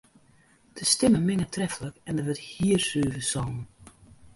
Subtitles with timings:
[0.73, 3.63] De stimmen minge treflik en der wurdt hiersuver songen.